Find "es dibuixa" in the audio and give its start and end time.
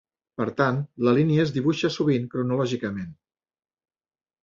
1.45-1.93